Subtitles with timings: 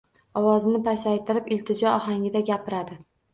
[0.39, 2.99] Ovozini pasaytirib iltijo ohangida gapiradi